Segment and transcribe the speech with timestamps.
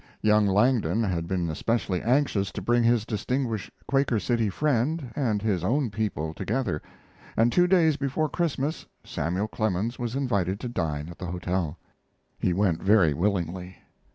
[0.23, 5.63] Young Langdon had been especially anxious to bring his distinguished Quaker City friend and his
[5.63, 6.81] own people together,
[7.37, 11.77] and two days before Christmas Samuel Clemens was invited to dine at the hotel.
[12.39, 13.75] He went very willingly.